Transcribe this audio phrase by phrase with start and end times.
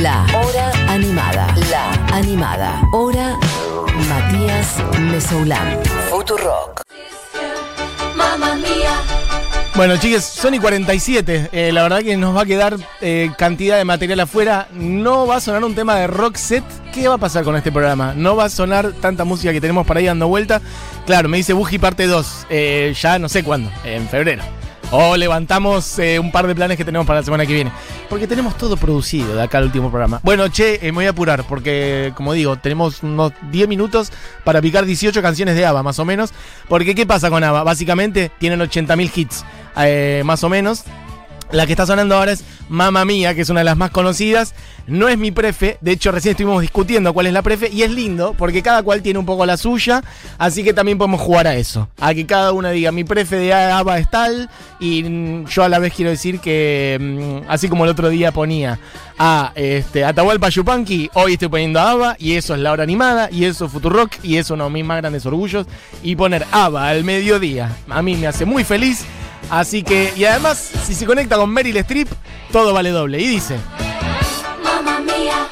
[0.00, 1.54] La Hora Animada.
[1.70, 2.82] La Animada.
[2.92, 3.38] Hora
[4.08, 5.78] Matías Mesoulán.
[6.08, 6.80] Futurock.
[8.16, 9.02] Mamma mía.
[9.74, 11.50] Bueno, chicos, Sony 47.
[11.52, 14.68] Eh, la verdad que nos va a quedar eh, cantidad de material afuera.
[14.72, 16.64] No va a sonar un tema de rock set.
[16.94, 18.14] ¿Qué va a pasar con este programa?
[18.16, 20.62] No va a sonar tanta música que tenemos para ahí dando vuelta.
[21.04, 22.46] Claro, me dice Buji parte 2.
[22.48, 23.70] Eh, ya no sé cuándo.
[23.84, 24.42] En febrero.
[24.94, 27.72] O levantamos eh, un par de planes que tenemos para la semana que viene.
[28.10, 30.20] Porque tenemos todo producido de acá al último programa.
[30.22, 34.12] Bueno, che, eh, me voy a apurar porque, como digo, tenemos unos 10 minutos
[34.44, 36.34] para picar 18 canciones de ABBA, más o menos.
[36.68, 37.62] Porque, ¿qué pasa con ABBA?
[37.62, 39.44] Básicamente tienen 80.000 hits,
[39.78, 40.84] eh, más o menos.
[41.52, 44.54] La que está sonando ahora es Mamma Mía, que es una de las más conocidas.
[44.86, 47.90] No es mi prefe, de hecho recién estuvimos discutiendo cuál es la prefe y es
[47.90, 50.02] lindo porque cada cual tiene un poco la suya,
[50.38, 51.88] así que también podemos jugar a eso.
[52.00, 54.48] A que cada una diga mi prefe de ABBA es tal
[54.80, 58.32] y mm, yo a la vez quiero decir que mm, así como el otro día
[58.32, 58.78] ponía
[59.18, 63.28] a este, Atahualpa Yupanqui, hoy estoy poniendo a ABBA y eso es la hora animada
[63.30, 65.66] y eso es Futurock y eso uno de mis más grandes orgullos
[66.02, 67.76] y poner ABBA al mediodía.
[67.90, 69.04] A mí me hace muy feliz.
[69.50, 72.08] Así que, y además, si se conecta con Meryl Streep,
[72.50, 73.20] todo vale doble.
[73.20, 73.56] Y dice:
[74.62, 75.46] Mamma mía.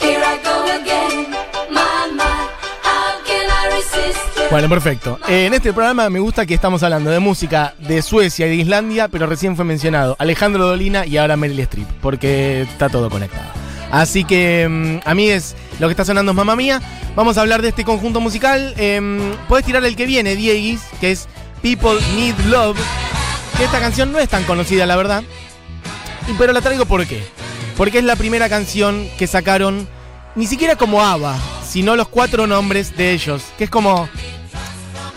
[0.00, 1.30] Here I go again.
[1.70, 2.48] Mama,
[2.82, 4.42] how can I resist you?
[4.50, 5.18] Bueno, perfecto.
[5.28, 8.56] Eh, en este programa me gusta que estamos hablando de música de Suecia y de
[8.56, 13.46] Islandia, pero recién fue mencionado Alejandro Dolina y ahora Meryl Streep, porque está todo conectado.
[13.92, 16.80] Así que, mm, a mí es lo que está sonando es Mamma Mía.
[17.14, 18.74] Vamos a hablar de este conjunto musical.
[18.76, 21.28] Em, Puedes tirar el que viene, Dieguis, que es
[21.64, 22.78] People Need Love.
[23.56, 25.24] Que esta canción no es tan conocida, la verdad.
[26.36, 27.24] Pero la traigo ¿por qué?
[27.78, 29.88] Porque es la primera canción que sacaron,
[30.34, 33.42] ni siquiera como ABBA, sino los cuatro nombres de ellos.
[33.56, 34.10] Que es como.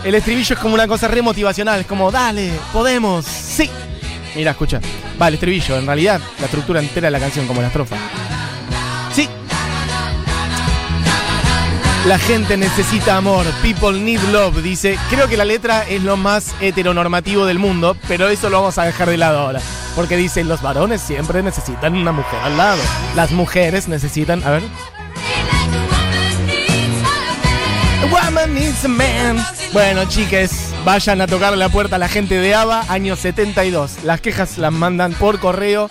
[0.05, 3.69] El estribillo es como una cosa re motivacional, es como, dale, podemos, sí.
[4.33, 4.79] Mira, escucha.
[5.21, 7.97] Va, el estribillo, en realidad, la estructura entera de la canción, como la estrofa.
[12.07, 14.97] La gente necesita amor, people need love, dice.
[15.09, 18.85] Creo que la letra es lo más heteronormativo del mundo, pero eso lo vamos a
[18.85, 19.59] dejar de lado ahora.
[19.93, 22.81] Porque dice, los varones siempre necesitan una mujer al lado.
[23.13, 24.63] Las mujeres necesitan, a ver.
[28.09, 29.45] Woman needs a man.
[29.73, 34.05] Bueno, chiques, vayan a tocar la puerta a la gente de ABBA, año 72.
[34.05, 35.89] Las quejas las mandan por correo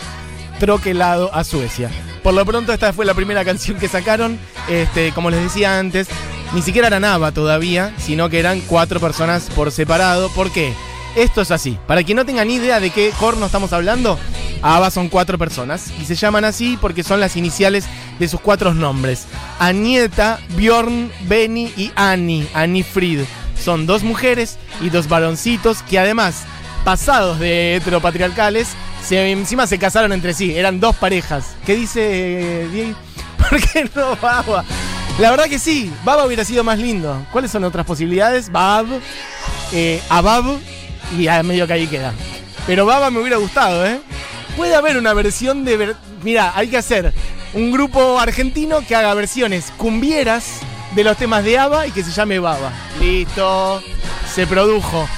[0.59, 1.91] troquelado a Suecia.
[2.23, 4.39] Por lo pronto, esta fue la primera canción que sacaron.
[4.69, 6.09] Este, como les decía antes,
[6.53, 10.29] ni siquiera eran ABBA todavía, sino que eran cuatro personas por separado.
[10.31, 10.73] ¿Por qué?
[11.17, 11.79] Esto es así.
[11.87, 14.19] Para quien no tenga ni idea de qué corno estamos hablando,
[14.63, 15.91] ABBA son cuatro personas.
[16.01, 17.85] Y se llaman así porque son las iniciales
[18.19, 19.27] de sus cuatro nombres.
[19.59, 22.47] Anieta, Bjorn, Benny y Annie.
[22.55, 23.25] Annie Fried.
[23.59, 26.45] Son dos mujeres y dos varoncitos que además,
[26.85, 28.69] pasados de heteropatriarcales,
[29.03, 30.57] se, encima se casaron entre sí.
[30.57, 31.57] Eran dos parejas.
[31.65, 33.06] ¿Qué dice eh, Diego?
[33.51, 34.65] ¿Por qué no Baba?
[35.19, 37.25] La verdad que sí, Baba hubiera sido más lindo.
[37.33, 38.51] ¿Cuáles son otras posibilidades?
[38.53, 38.87] Bab,
[39.73, 40.45] eh, Abab
[41.17, 42.13] y a medio que ahí queda.
[42.67, 44.01] Pero Baba me hubiera gustado, ¿eh?
[44.57, 45.77] Puede haber una versión de...
[45.77, 47.13] ver- Mira, hay que hacer
[47.55, 50.61] un grupo argentino que haga versiones cumbieras
[50.95, 52.73] de los temas de ABBA y que se llame Baba.
[53.01, 53.83] Listo,
[54.35, 55.09] se produjo.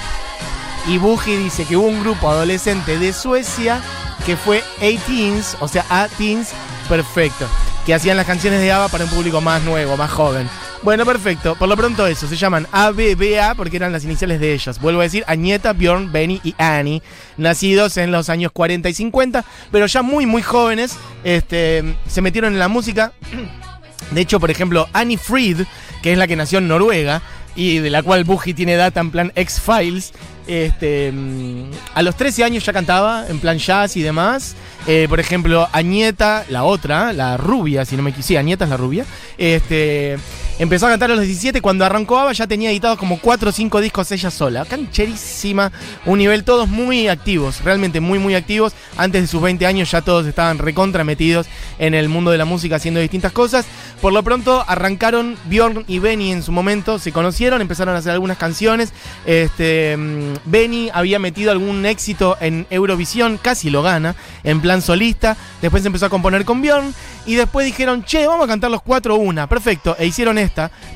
[0.87, 3.81] Y Buji dice que hubo un grupo adolescente de Suecia
[4.25, 6.49] que fue A-Teens, o sea, A-Teens,
[6.87, 7.45] perfecto.
[7.89, 10.47] Que hacían las canciones de ABBA para un público más nuevo, más joven.
[10.83, 11.55] Bueno, perfecto.
[11.55, 14.79] Por lo pronto eso, se llaman ABBA porque eran las iniciales de ellas.
[14.79, 17.01] Vuelvo a decir, Agneta, Bjorn, Benny y Annie.
[17.37, 20.97] Nacidos en los años 40 y 50, pero ya muy, muy jóvenes.
[21.23, 23.11] Este, se metieron en la música.
[24.11, 25.61] De hecho, por ejemplo, Annie Fried,
[26.03, 27.23] que es la que nació en Noruega
[27.55, 30.13] y de la cual Buji tiene data en plan X-Files,
[30.49, 34.55] este, mm, a los 13 años ya cantaba en plan jazz y demás.
[34.87, 38.77] Eh, por ejemplo, Añeta, la otra, la rubia, si no me quisiera, Añeta es la
[38.77, 39.05] rubia,
[39.37, 40.17] este,
[40.59, 41.61] empezó a cantar a los 17.
[41.61, 44.65] Cuando arrancó ABBA ya tenía editados como 4 o 5 discos ella sola.
[44.65, 45.71] Cancherísima,
[46.05, 48.73] un nivel todos muy activos, realmente muy, muy activos.
[48.97, 51.47] Antes de sus 20 años ya todos estaban recontra metidos
[51.79, 53.65] en el mundo de la música haciendo distintas cosas.
[54.01, 58.11] Por lo pronto arrancaron Bjorn y Benny en su momento, se conocieron, empezaron a hacer
[58.11, 58.93] algunas canciones.
[59.25, 65.37] Este, mm, Benny había metido algún éxito en Eurovisión, casi lo gana, en plan solista.
[65.61, 66.93] Después empezó a componer con Bjorn
[67.25, 69.47] y después dijeron, che, vamos a cantar los cuatro una.
[69.47, 70.37] Perfecto, e hicieron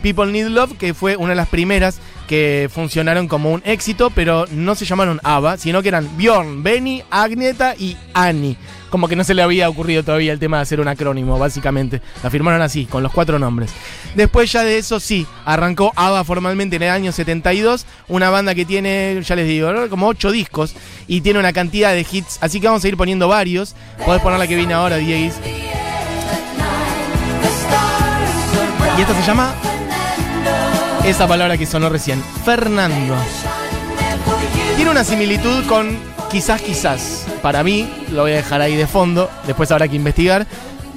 [0.01, 4.45] People Need Love, que fue una de las primeras que funcionaron como un éxito, pero
[4.51, 8.57] no se llamaron ABBA, sino que eran Bjorn, Benny, Agneta y Annie.
[8.89, 12.01] Como que no se le había ocurrido todavía el tema de hacer un acrónimo, básicamente.
[12.21, 13.71] La firmaron así, con los cuatro nombres.
[14.15, 18.65] Después ya de eso sí, arrancó ABBA formalmente en el año 72, una banda que
[18.65, 20.75] tiene, ya les digo, como ocho discos
[21.07, 23.75] y tiene una cantidad de hits, así que vamos a ir poniendo varios.
[24.05, 25.33] Podés poner la que viene ahora, Dieguis.
[29.01, 29.53] Esta se llama
[31.03, 33.15] esa palabra que sonó recién, Fernando.
[34.75, 35.97] Tiene una similitud con
[36.31, 37.25] quizás, quizás.
[37.41, 40.45] Para mí, lo voy a dejar ahí de fondo, después habrá que investigar.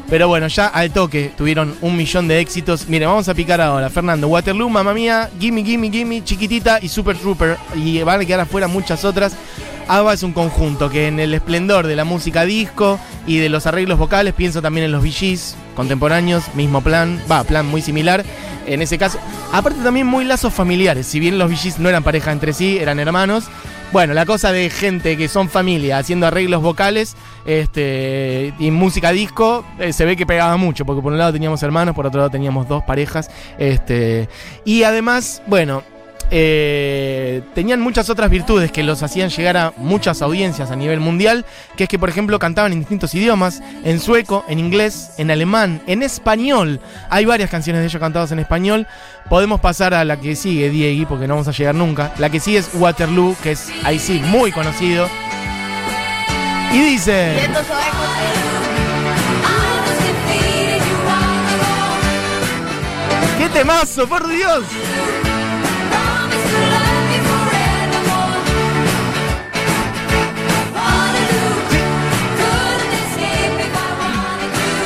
[0.08, 2.86] Pero bueno, ya al toque tuvieron un millón de éxitos.
[2.86, 3.90] Miren, vamos a picar ahora.
[3.90, 7.56] Fernando, Waterloo, Mamma Mía, Gimme, Gimme, Gimme, Chiquitita y Super Trooper.
[7.74, 9.34] Y van a quedar afuera muchas otras.
[9.88, 13.66] ABBA es un conjunto que en el esplendor de la música disco y de los
[13.66, 18.24] arreglos vocales, pienso también en los VGs contemporáneos, mismo plan, va, plan muy similar.
[18.66, 19.18] En ese caso,
[19.52, 21.06] aparte también muy lazos familiares.
[21.06, 23.44] Si bien los VGs no eran pareja entre sí, eran hermanos.
[23.92, 29.64] Bueno, la cosa de gente que son familia haciendo arreglos vocales este, y música disco
[29.78, 32.30] eh, se ve que pegaba mucho, porque por un lado teníamos hermanos, por otro lado
[32.30, 33.30] teníamos dos parejas.
[33.58, 34.28] Este,
[34.64, 35.84] y además, bueno,
[36.30, 41.44] eh, tenían muchas otras virtudes que los hacían llegar a muchas audiencias a nivel mundial,
[41.76, 45.82] que es que por ejemplo cantaban en distintos idiomas, en sueco, en inglés, en alemán,
[45.86, 46.80] en español.
[47.10, 48.86] Hay varias canciones de ellos cantadas en español.
[49.28, 52.12] Podemos pasar a la que sigue, Diegui, porque no vamos a llegar nunca.
[52.18, 55.08] La que sigue es Waterloo, que es ahí sí, muy conocido.
[56.72, 57.48] Y dice...
[63.38, 64.64] ¡Qué temazo, por Dios!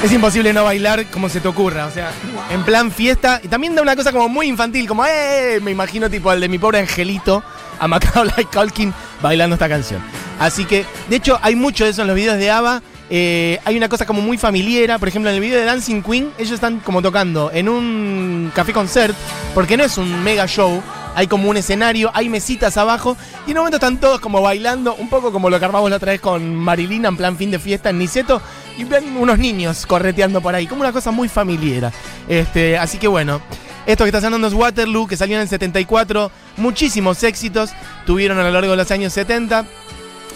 [0.03, 2.11] Es imposible no bailar como se te ocurra, o sea,
[2.51, 3.39] en plan fiesta.
[3.43, 5.61] Y también da una cosa como muy infantil, como, ¡eh!
[5.63, 7.43] Me imagino tipo al de mi pobre angelito,
[7.79, 10.01] a Macaulay Culkin, bailando esta canción.
[10.39, 12.83] Así que, de hecho, hay mucho de eso en los videos de ABBA.
[13.11, 16.31] Eh, hay una cosa como muy familiar, por ejemplo, en el video de Dancing Queen,
[16.39, 19.17] ellos están como tocando en un café concert,
[19.53, 20.81] porque no es un mega show,
[21.17, 23.17] hay como un escenario, hay mesitas abajo,
[23.49, 25.97] y en un momento están todos como bailando, un poco como lo que armamos la
[25.97, 28.41] otra vez con Marilina en plan fin de fiesta en Niceto,
[28.81, 31.93] y ven unos niños correteando por ahí, como una cosa muy familiar.
[32.29, 33.41] Este, así que bueno.
[33.87, 36.31] Esto que está sonando es Waterloo, que salió en el 74.
[36.59, 37.71] Muchísimos éxitos
[38.07, 39.65] tuvieron a lo largo de los años 70.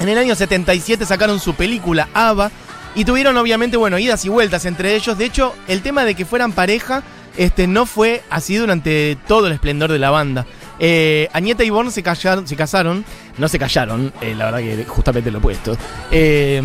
[0.01, 2.51] En el año 77 sacaron su película ABBA.
[2.97, 5.19] Y tuvieron obviamente, bueno, idas y vueltas entre ellos.
[5.19, 7.03] De hecho, el tema de que fueran pareja
[7.37, 10.47] este, no fue así durante todo el esplendor de la banda.
[10.79, 13.05] Eh, y Born se casaron,
[13.39, 15.77] no se callaron, eh, la verdad que justamente lo opuesto.
[16.11, 16.61] Eh,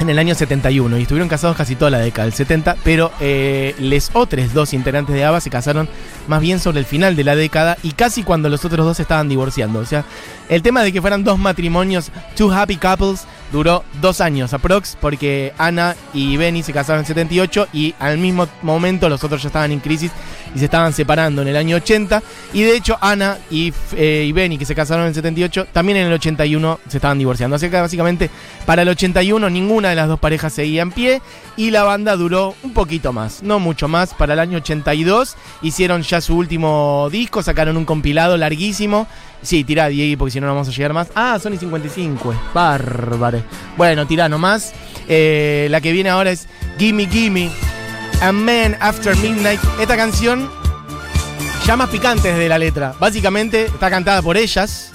[0.00, 3.74] en el año 71 y estuvieron casados casi toda la década del 70, pero eh,
[3.78, 5.88] les otros dos integrantes de ABBA se casaron
[6.26, 9.28] más bien sobre el final de la década y casi cuando los otros dos estaban
[9.28, 9.78] divorciando.
[9.78, 10.04] O sea,
[10.48, 15.52] el tema de que fueran dos matrimonios, two happy couples, duró dos años aprox, porque
[15.58, 19.70] Ana y Benny se casaron en 78 y al mismo momento los otros ya estaban
[19.70, 20.10] en crisis
[20.56, 22.20] y se estaban separando en el año 80.
[22.52, 25.98] Y de hecho, Ana y, eh, y Benny, que se casaron en el 78, también
[25.98, 27.54] en el 81 se estaban divorciando.
[27.54, 28.28] Así que básicamente
[28.66, 31.22] para el 81 ninguna de las dos parejas seguía en pie
[31.56, 34.14] y la banda duró un poquito más, no mucho más.
[34.14, 39.06] Para el año 82 hicieron ya su último disco, sacaron un compilado larguísimo.
[39.42, 41.08] Sí, tirá, Diego, porque si no, no vamos a llegar más.
[41.14, 43.43] Ah, Sony 55, bárbaro.
[43.76, 44.72] Bueno, tirá nomás.
[45.08, 46.48] Eh, la que viene ahora es
[46.78, 47.50] Gimme Gimme.
[48.20, 49.60] A Man After Midnight.
[49.80, 50.50] Esta canción
[51.66, 52.94] ya más picante desde la letra.
[52.98, 54.92] Básicamente está cantada por ellas.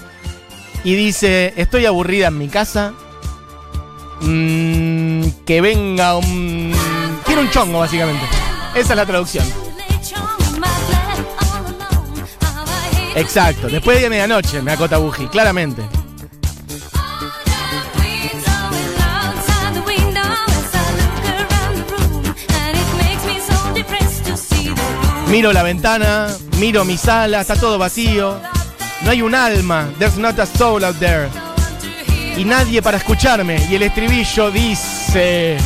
[0.84, 2.92] Y dice, estoy aburrida en mi casa.
[4.20, 6.72] Mm, que venga un...
[7.24, 8.24] Quiero un chongo, básicamente.
[8.74, 9.44] Esa es la traducción.
[13.14, 13.68] Exacto.
[13.68, 15.82] Después de medianoche, me acota Buji, claramente.
[25.30, 26.26] Miro la ventana,
[26.58, 28.40] miro mi sala, está todo vacío.
[29.02, 29.88] No hay un alma.
[29.98, 31.28] There's not a soul out there.
[32.36, 33.64] Y nadie para escucharme.
[33.70, 35.56] Y el estribillo dice.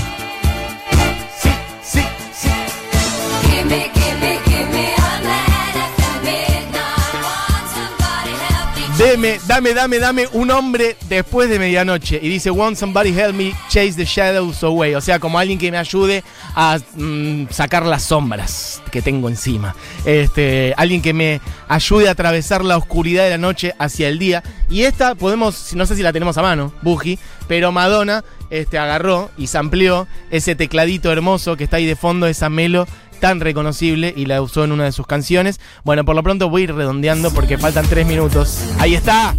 [9.24, 12.18] Help me Deme, dame, dame, dame un hombre después de medianoche.
[12.20, 14.94] Y dice, want somebody help me chase the shadows away.
[14.94, 16.22] O sea, como alguien que me ayude
[16.54, 19.74] a mm, sacar las sombras que tengo encima.
[20.04, 24.42] Este, alguien que me ayude a atravesar la oscuridad de la noche hacia el día.
[24.68, 29.30] Y esta podemos, no sé si la tenemos a mano, Buji, pero Madonna este, agarró
[29.38, 32.86] y amplió ese tecladito hermoso que está ahí de fondo, esa melo
[33.24, 35.58] tan reconocible y la usó en una de sus canciones.
[35.82, 38.58] Bueno, por lo pronto voy a ir redondeando porque faltan tres minutos.
[38.78, 39.34] Ahí está,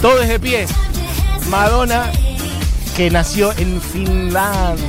[0.00, 0.66] todo es de pie.
[1.48, 2.10] Madonna,
[2.96, 4.84] que nació en Finlandia.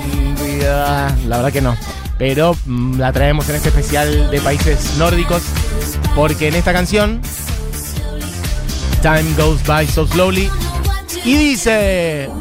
[1.27, 1.77] La verdad que no.
[2.17, 5.43] Pero mm, la traemos en este especial de países nórdicos
[6.15, 7.21] porque en esta canción,
[9.03, 10.49] Time Goes By So Slowly,
[11.23, 12.31] y dice...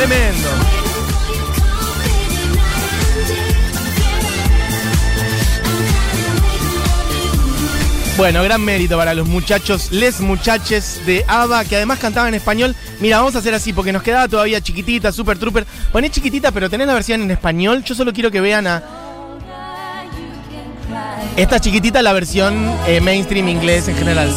[0.00, 0.48] Tremendo.
[8.16, 12.74] Bueno, gran mérito para los muchachos, les muchaches de ABBA, que además cantaban en español.
[13.00, 15.66] Mira, vamos a hacer así, porque nos quedaba todavía chiquitita, super trooper.
[15.92, 17.84] Poné chiquitita, pero tenés la versión en español.
[17.84, 18.82] Yo solo quiero que vean a.
[21.36, 24.34] Esta chiquitita la versión eh, mainstream inglés en general.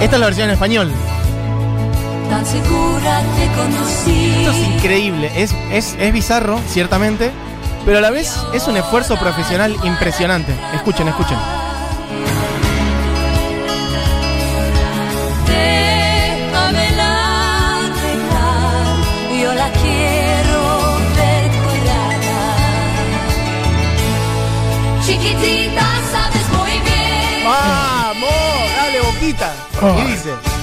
[0.00, 0.90] Esta es la versión en español.
[2.30, 4.34] Tan segura te conocí.
[4.38, 7.30] Esto es increíble, es, es, es bizarro, ciertamente,
[7.86, 10.54] pero a la vez es un esfuerzo profesional impresionante.
[10.74, 11.38] Escuchen, escuchen.
[16.58, 18.96] Déjamela dejar,
[19.40, 20.60] yo la quiero
[21.16, 22.40] ver curada.
[25.06, 28.30] Chiquitita, sabes muy bien ¡Vamos!
[28.76, 29.50] ¡Dale, boquita!
[29.80, 30.57] ¿Qué dice?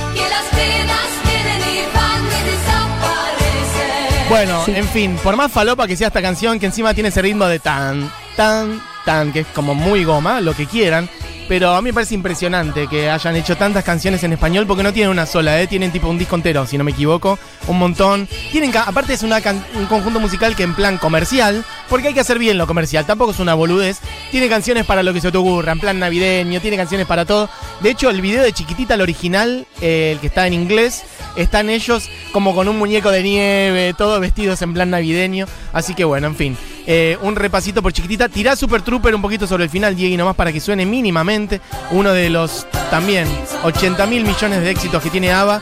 [4.35, 7.45] Bueno, en fin, por más falopa que sea esta canción, que encima tiene ese ritmo
[7.45, 11.09] de tan, tan, tan, que es como muy goma, lo que quieran.
[11.47, 14.91] Pero a mí me parece impresionante que hayan hecho tantas canciones en español porque no
[14.91, 15.67] tienen una sola, ¿eh?
[15.67, 18.27] tienen tipo un disco entero, si no me equivoco, un montón.
[18.51, 19.39] Tienen, aparte es una
[19.75, 23.31] un conjunto musical que en plan comercial, porque hay que hacer bien lo comercial, tampoco
[23.31, 23.99] es una boludez.
[24.31, 27.47] Tiene canciones para lo que se te ocurra, en plan navideño, tiene canciones para todo.
[27.79, 31.03] De hecho, el video de Chiquitita, el original, eh, el que está en inglés,
[31.35, 35.45] están ellos como con un muñeco de nieve, todos vestidos en plan navideño.
[35.73, 36.57] Así que bueno, en fin.
[36.87, 38.29] eh, un repasito por chiquitita.
[38.29, 41.61] Tirá Super Trooper un poquito sobre el final, Diego, nomás para que suene mínimamente.
[41.91, 43.27] Uno de los también
[43.63, 45.61] 80 mil millones de éxitos que tiene ABBA.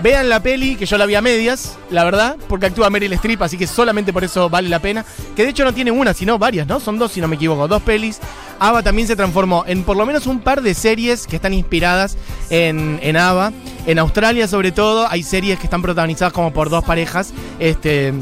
[0.00, 3.42] Vean la peli, que yo la vi a medias, la verdad, porque actúa Meryl Streep,
[3.42, 5.04] así que solamente por eso vale la pena.
[5.34, 6.78] Que de hecho no tiene una, sino varias, ¿no?
[6.78, 8.20] Son dos, si no me equivoco, dos pelis.
[8.60, 12.16] ABBA también se transformó en por lo menos un par de series que están inspiradas
[12.50, 13.52] en, en ABBA.
[13.86, 17.32] En Australia, sobre todo, hay series que están protagonizadas como por dos parejas.
[17.58, 18.12] Este.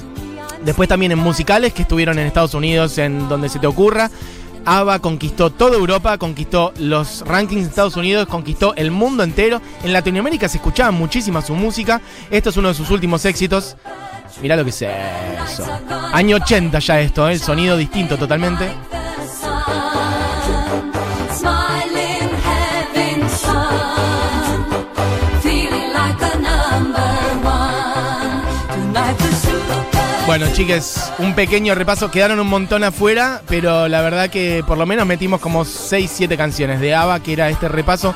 [0.64, 4.10] Después también en musicales que estuvieron en Estados Unidos, en donde se te ocurra.
[4.64, 9.62] ABBA conquistó toda Europa, conquistó los rankings de Estados Unidos, conquistó el mundo entero.
[9.84, 12.00] En Latinoamérica se escuchaba muchísima su música.
[12.30, 13.76] Esto es uno de sus últimos éxitos.
[14.42, 15.64] Mirá lo que es eso.
[16.12, 17.34] Año 80 ya esto, ¿eh?
[17.34, 18.68] el sonido distinto totalmente.
[30.38, 32.10] Bueno, chicas, un pequeño repaso.
[32.10, 36.36] Quedaron un montón afuera, pero la verdad que por lo menos metimos como 6, 7
[36.36, 38.14] canciones de ABBA, que era este repaso.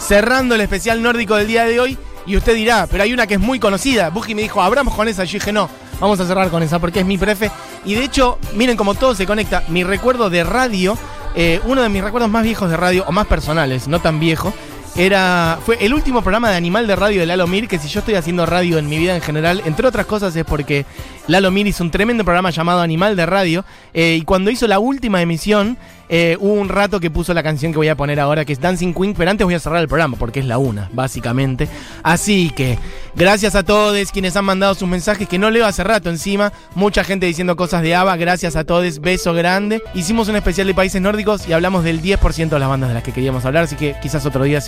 [0.00, 1.96] Cerrando el especial nórdico del día de hoy.
[2.26, 4.10] Y usted dirá, pero hay una que es muy conocida.
[4.10, 5.22] Buji me dijo, abramos con esa.
[5.22, 7.52] Yo dije, no, vamos a cerrar con esa porque es mi prefe.
[7.84, 9.62] Y de hecho, miren cómo todo se conecta.
[9.68, 10.98] Mi recuerdo de radio,
[11.36, 14.52] eh, uno de mis recuerdos más viejos de radio, o más personales, no tan viejo,
[14.96, 18.00] era, fue el último programa de animal de radio de Lalo Mir, que si yo
[18.00, 20.84] estoy haciendo radio en mi vida en general, entre otras cosas es porque
[21.26, 24.78] Lalo Mir hizo un tremendo programa llamado Animal de Radio, eh, y cuando hizo la
[24.78, 25.78] última emisión,
[26.12, 28.60] eh, hubo un rato que puso la canción que voy a poner ahora, que es
[28.60, 31.68] Dancing Queen, pero antes voy a cerrar el programa, porque es la una, básicamente.
[32.02, 32.80] Así que,
[33.14, 37.04] gracias a todos quienes han mandado sus mensajes, que no leo hace rato encima, mucha
[37.04, 39.80] gente diciendo cosas de ABBA, gracias a todos, beso grande.
[39.94, 43.04] Hicimos un especial de países nórdicos y hablamos del 10% de las bandas de las
[43.04, 44.60] que queríamos hablar, así que quizás otro día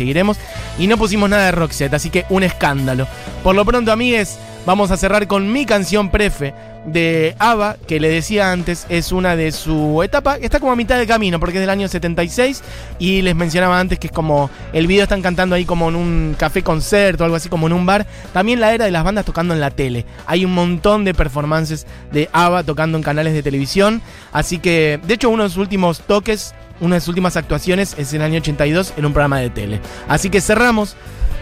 [0.78, 3.06] Y no pusimos nada de Roxette, así que un escándalo.
[3.42, 6.54] Por lo pronto, amigues, vamos a cerrar con mi canción prefe
[6.86, 10.98] de ABBA, que le decía antes, es una de su etapa, está como a mitad
[10.98, 12.62] de camino, porque es del año 76,
[12.98, 16.34] y les mencionaba antes que es como, el video están cantando ahí como en un
[16.36, 19.54] café concierto, algo así como en un bar, también la era de las bandas tocando
[19.54, 24.02] en la tele, hay un montón de performances de ABBA tocando en canales de televisión,
[24.32, 28.12] así que, de hecho, uno de sus últimos toques, una de sus últimas actuaciones es
[28.12, 29.80] en el año 82 en un programa de tele.
[30.08, 30.96] Así que cerramos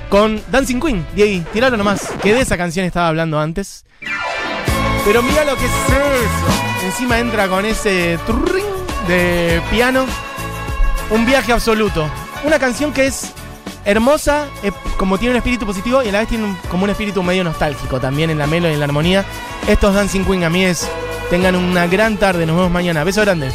[0.08, 3.84] con Dancing Queen, Diego, tiralo nomás, que de esa canción estaba hablando antes.
[5.04, 6.86] Pero mira lo que es eso.
[6.86, 8.18] Encima entra con ese
[9.08, 10.04] de piano.
[11.10, 12.08] Un viaje absoluto.
[12.44, 13.32] Una canción que es
[13.84, 14.46] hermosa,
[14.98, 17.98] como tiene un espíritu positivo y a la vez tiene como un espíritu medio nostálgico
[17.98, 19.24] también en la melo y en la armonía.
[19.66, 20.86] Estos Dancing Queen, amigues,
[21.30, 22.44] tengan una gran tarde.
[22.44, 23.04] Nos vemos mañana.
[23.04, 23.50] Beso grande.